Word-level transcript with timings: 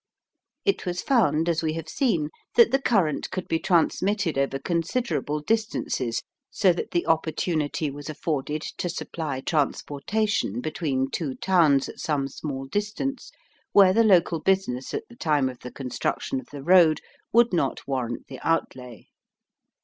It 0.65 0.83
was 0.87 1.03
found, 1.03 1.47
as 1.47 1.61
we 1.61 1.73
have 1.73 1.87
seen, 1.87 2.31
that 2.55 2.71
the 2.71 2.81
current 2.81 3.29
could 3.29 3.47
be 3.47 3.59
transmitted 3.59 4.35
over 4.35 4.57
considerable 4.57 5.41
distances 5.41 6.23
so 6.49 6.73
that 6.73 6.89
the 6.89 7.05
opportunity 7.05 7.91
was 7.91 8.09
afforded 8.09 8.63
to 8.79 8.89
supply 8.89 9.41
transportation 9.41 10.59
between 10.59 11.11
two 11.11 11.35
towns 11.35 11.87
at 11.87 11.99
some 11.99 12.27
small 12.27 12.65
distance 12.65 13.31
where 13.73 13.93
the 13.93 14.03
local 14.03 14.39
business 14.39 14.91
at 14.95 15.03
the 15.07 15.15
time 15.15 15.47
of 15.49 15.59
the 15.59 15.69
construction 15.71 16.39
of 16.39 16.47
the 16.47 16.63
road 16.63 16.99
would 17.31 17.53
not 17.53 17.85
warrant 17.87 18.25
the 18.27 18.39
outlay. 18.39 19.05